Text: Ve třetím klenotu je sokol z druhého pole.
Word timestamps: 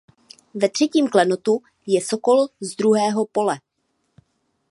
Ve 0.55 0.69
třetím 0.69 1.07
klenotu 1.07 1.61
je 1.87 2.01
sokol 2.01 2.47
z 2.61 2.75
druhého 2.75 3.25
pole. 3.25 3.59